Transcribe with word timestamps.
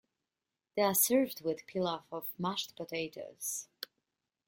They 0.75 0.81
are 0.81 0.95
served 0.95 1.41
with 1.41 1.67
pilaf 1.67 2.05
or 2.09 2.23
mashed 2.39 2.75
potatoes. 2.75 3.67